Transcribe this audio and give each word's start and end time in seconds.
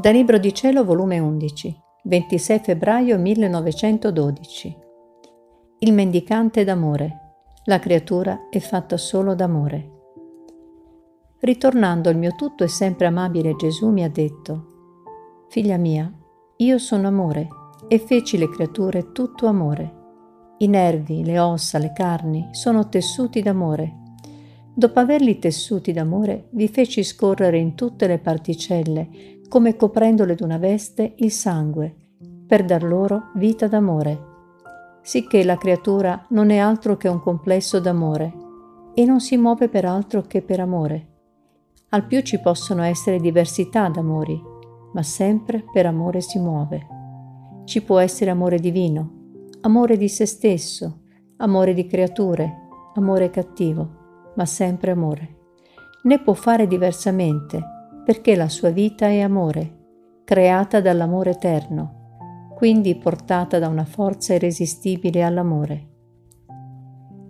Da 0.00 0.10
Libro 0.10 0.38
di 0.38 0.54
Cielo, 0.54 0.84
volume 0.84 1.18
11, 1.18 1.76
26 2.04 2.60
febbraio 2.60 3.18
1912. 3.18 4.76
Il 5.80 5.92
mendicante 5.92 6.62
d'amore. 6.62 7.32
La 7.64 7.80
creatura 7.80 8.46
è 8.48 8.60
fatta 8.60 8.96
solo 8.96 9.34
d'amore. 9.34 9.90
Ritornando 11.40 12.10
al 12.10 12.16
mio 12.16 12.36
tutto 12.36 12.62
e 12.62 12.68
sempre 12.68 13.08
amabile 13.08 13.56
Gesù 13.56 13.88
mi 13.88 14.04
ha 14.04 14.08
detto, 14.08 14.66
Figlia 15.48 15.76
mia, 15.78 16.08
io 16.58 16.78
sono 16.78 17.08
amore 17.08 17.48
e 17.88 17.98
feci 17.98 18.38
le 18.38 18.48
creature 18.48 19.10
tutto 19.10 19.48
amore. 19.48 19.94
I 20.58 20.68
nervi, 20.68 21.24
le 21.24 21.40
ossa, 21.40 21.78
le 21.78 21.92
carni 21.92 22.50
sono 22.52 22.88
tessuti 22.88 23.42
d'amore. 23.42 23.96
Dopo 24.72 25.00
averli 25.00 25.40
tessuti 25.40 25.90
d'amore, 25.90 26.50
vi 26.50 26.68
feci 26.68 27.02
scorrere 27.02 27.58
in 27.58 27.74
tutte 27.74 28.06
le 28.06 28.20
particelle 28.20 29.37
come 29.48 29.76
coprendole 29.76 30.34
d'una 30.34 30.58
veste 30.58 31.14
il 31.16 31.32
sangue, 31.32 31.94
per 32.46 32.64
dar 32.64 32.82
loro 32.82 33.30
vita 33.34 33.66
d'amore, 33.66 34.26
sicché 35.00 35.42
la 35.42 35.56
creatura 35.56 36.26
non 36.30 36.50
è 36.50 36.58
altro 36.58 36.98
che 36.98 37.08
un 37.08 37.20
complesso 37.20 37.80
d'amore 37.80 38.32
e 38.92 39.06
non 39.06 39.20
si 39.20 39.38
muove 39.38 39.68
per 39.68 39.86
altro 39.86 40.22
che 40.22 40.42
per 40.42 40.60
amore. 40.60 41.06
Al 41.90 42.06
più 42.06 42.20
ci 42.20 42.38
possono 42.40 42.82
essere 42.82 43.18
diversità 43.18 43.88
d'amori, 43.88 44.38
ma 44.92 45.02
sempre 45.02 45.64
per 45.72 45.86
amore 45.86 46.20
si 46.20 46.38
muove. 46.38 46.86
Ci 47.64 47.82
può 47.82 47.98
essere 47.98 48.30
amore 48.30 48.58
divino, 48.58 49.12
amore 49.62 49.96
di 49.96 50.08
se 50.08 50.26
stesso, 50.26 51.00
amore 51.38 51.72
di 51.72 51.86
creature, 51.86 52.68
amore 52.94 53.30
cattivo, 53.30 54.32
ma 54.36 54.44
sempre 54.44 54.90
amore. 54.90 55.36
Ne 56.02 56.20
può 56.20 56.34
fare 56.34 56.66
diversamente, 56.66 57.62
perché 58.08 58.36
la 58.36 58.48
sua 58.48 58.70
vita 58.70 59.08
è 59.08 59.20
amore, 59.20 60.22
creata 60.24 60.80
dall'amore 60.80 61.32
eterno, 61.32 62.54
quindi 62.56 62.96
portata 62.96 63.58
da 63.58 63.68
una 63.68 63.84
forza 63.84 64.32
irresistibile 64.32 65.22
all'amore. 65.22 65.88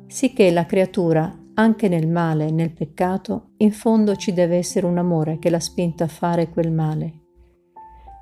Sicché 0.06 0.52
la 0.52 0.66
creatura, 0.66 1.36
anche 1.54 1.88
nel 1.88 2.06
male 2.06 2.46
e 2.46 2.50
nel 2.52 2.72
peccato, 2.72 3.54
in 3.56 3.72
fondo 3.72 4.14
ci 4.14 4.32
deve 4.32 4.56
essere 4.56 4.86
un 4.86 4.98
amore 4.98 5.40
che 5.40 5.50
l'ha 5.50 5.58
spinta 5.58 6.04
a 6.04 6.06
fare 6.06 6.48
quel 6.48 6.70
male. 6.70 7.22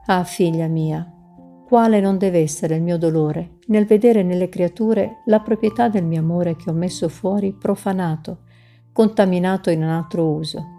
Ah, 0.07 0.25
figlia 0.25 0.67
mia, 0.67 1.07
quale 1.69 2.01
non 2.01 2.17
deve 2.17 2.39
essere 2.39 2.77
il 2.77 2.83
mio 2.83 2.97
dolore 2.97 3.59
nel 3.67 3.85
vedere 3.85 4.23
nelle 4.23 4.49
creature 4.49 5.21
la 5.27 5.41
proprietà 5.41 5.91
del 5.91 6.05
mio 6.05 6.21
amore 6.21 6.57
che 6.57 6.71
ho 6.71 6.73
messo 6.73 7.11
fuori 7.11 7.53
profanato, 7.53 8.45
contaminato 8.95 9.69
in 9.69 9.83
un 9.83 9.91
altro 9.91 10.27
uso 10.27 10.71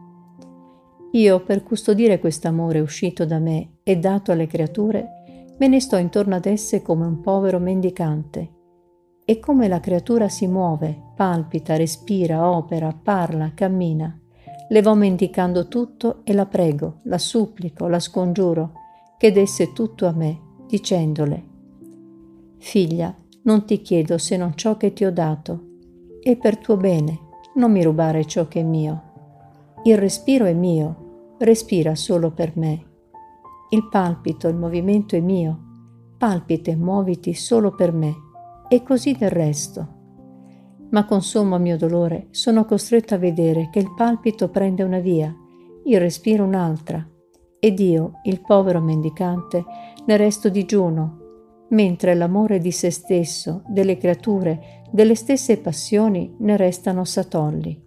io, 1.12 1.42
per 1.42 1.64
custodire 1.64 2.20
quest'amore 2.20 2.80
uscito 2.80 3.26
da 3.26 3.40
me 3.40 3.78
e 3.84 3.98
dato 3.98 4.32
alle 4.32 4.46
creature, 4.46 5.56
me 5.58 5.68
ne 5.68 5.80
sto 5.80 5.96
intorno 5.96 6.36
ad 6.36 6.46
esse 6.46 6.82
come 6.82 7.06
un 7.06 7.22
povero 7.22 7.60
mendicante. 7.60 8.56
E 9.24 9.40
come 9.40 9.68
la 9.68 9.80
creatura 9.80 10.28
si 10.30 10.48
muove, 10.48 11.12
palpita, 11.16 11.76
respira, 11.76 12.50
opera, 12.50 12.94
parla, 12.94 13.54
cammina, 13.54 14.20
le 14.70 14.82
vo 14.82 14.96
mendicando 14.96 15.68
tutto 15.68 16.22
e 16.24 16.34
la 16.34 16.46
prego, 16.46 17.00
la 17.04 17.18
supplico, 17.18 17.88
la 17.88 18.00
scongiuro, 18.00 18.74
che 19.18 19.32
desse 19.32 19.74
tutto 19.74 20.08
a 20.08 20.12
me, 20.12 20.40
dicendole, 20.68 21.56
Figlia, 22.58 23.16
non 23.44 23.66
ti 23.66 23.82
chiedo 23.82 24.18
se 24.18 24.36
non 24.36 24.56
ciò 24.56 24.76
che 24.78 24.92
ti 24.94 25.06
ho 25.06 25.12
dato, 25.12 25.64
e 26.22 26.36
per 26.36 26.58
tuo 26.58 26.76
bene, 26.76 27.20
non 27.56 27.72
mi 27.72 27.82
rubare 27.82 28.26
ciò 28.26 28.48
che 28.48 28.60
è 28.60 28.64
mio 28.64 29.07
il 29.88 29.98
respiro 29.98 30.44
è 30.44 30.54
mio, 30.54 31.36
respira 31.38 31.96
solo 31.96 32.32
per 32.32 32.58
me. 32.58 32.84
Il 33.70 33.88
palpito, 33.88 34.50
il 34.50 34.56
movimento 34.58 35.16
è 35.16 35.22
mio, 35.22 35.58
palpita 36.18 36.72
e 36.72 36.76
muoviti 36.76 37.34
solo 37.34 37.74
per 37.74 37.94
me, 37.94 38.14
e 38.68 38.84
così 38.84 39.14
del 39.14 39.30
resto. 39.30 39.88
Ma 40.90 41.06
con 41.06 41.22
sommo 41.22 41.58
mio 41.58 41.78
dolore 41.78 42.28
sono 42.32 42.66
costretto 42.66 43.14
a 43.14 43.18
vedere 43.18 43.70
che 43.72 43.80
il 43.80 43.94
palpito 43.96 44.50
prende 44.50 44.84
una 44.84 45.00
via, 45.00 45.34
il 45.86 46.00
respiro 46.02 46.44
un'altra, 46.44 47.08
ed 47.58 47.80
io, 47.80 48.20
il 48.24 48.42
povero 48.42 48.82
mendicante, 48.82 49.64
ne 50.06 50.18
resto 50.18 50.50
digiuno, 50.50 51.20
mentre 51.70 52.14
l'amore 52.14 52.60
di 52.60 52.72
se 52.72 52.92
stesso, 52.92 53.64
delle 53.68 53.96
creature, 53.96 54.84
delle 54.92 55.16
stesse 55.16 55.60
passioni 55.60 56.36
ne 56.40 56.58
restano 56.58 57.06
satolli. 57.06 57.86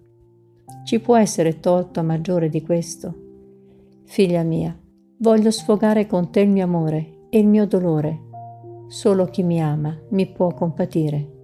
Ci 0.85 1.01
può 1.01 1.17
essere 1.17 1.61
torto 1.61 2.03
maggiore 2.03 2.49
di 2.49 2.63
questo? 2.63 3.15
Figlia 4.05 4.43
mia, 4.43 4.77
voglio 5.19 5.51
sfogare 5.51 6.07
con 6.07 6.31
te 6.31 6.41
il 6.41 6.49
mio 6.49 6.65
amore 6.65 7.27
e 7.31 7.39
il 7.39 7.47
mio 7.47 7.67
dolore. 7.67 8.29
Solo 8.89 9.27
chi 9.27 9.43
mi 9.43 9.63
ama 9.63 9.97
mi 10.11 10.27
può 10.27 10.53
compatire. 10.53 11.40